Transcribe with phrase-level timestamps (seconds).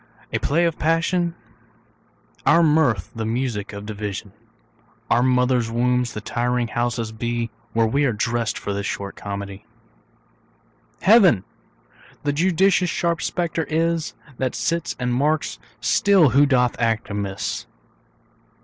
[0.33, 1.35] A play of passion,
[2.43, 4.31] Our mirth the music of division,
[5.11, 9.67] Our mother's wombs the tiring houses be, Where we are dressed for this short comedy.
[11.03, 11.43] Heaven
[12.23, 17.67] the judicious sharp spectator is, That sits and marks still who doth act amiss.